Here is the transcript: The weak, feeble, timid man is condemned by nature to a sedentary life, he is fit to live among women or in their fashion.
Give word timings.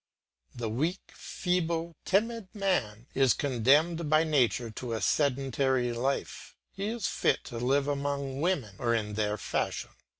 The 0.55 0.67
weak, 0.67 1.11
feeble, 1.13 1.95
timid 2.05 2.47
man 2.55 3.05
is 3.13 3.35
condemned 3.35 4.09
by 4.09 4.23
nature 4.23 4.71
to 4.71 4.93
a 4.93 4.99
sedentary 4.99 5.93
life, 5.93 6.55
he 6.71 6.87
is 6.87 7.05
fit 7.05 7.43
to 7.43 7.59
live 7.59 7.87
among 7.87 8.41
women 8.41 8.77
or 8.79 8.95
in 8.95 9.13
their 9.13 9.37
fashion. 9.37 9.91